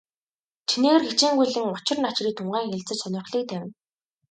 [0.69, 3.69] Чинээгээр хичээнгүйлэн учир начрыг тунгаан хэлэлцэж, сонирхлыг тавина.